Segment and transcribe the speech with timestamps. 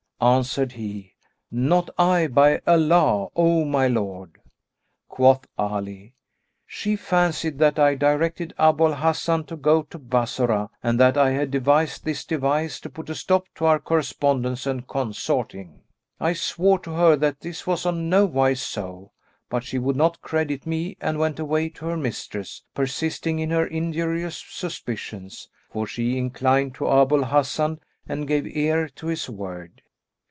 [0.23, 1.15] Answered he,
[1.49, 4.39] "Not I, by Allah, O my lord!"
[5.09, 6.13] Quoth Ali,
[6.67, 11.31] "She fancied that I directed Abu al Hasan to go to Bassorah and that I
[11.31, 15.81] had devised this device to put a stop to our correspondence and consorting.
[16.19, 19.13] I swore to her that this was on nowise so;
[19.49, 23.65] but she would not credit me and went away to her mistress, persisting in her
[23.65, 29.81] injurious suspicions; for she inclined to Abu al Hasan and gave ear to his word."